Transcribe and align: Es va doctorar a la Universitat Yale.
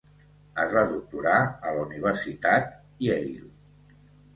Es 0.63 0.73
va 0.77 0.83
doctorar 0.93 1.35
a 1.43 1.75
la 1.77 1.85
Universitat 1.85 2.77
Yale. 3.09 3.51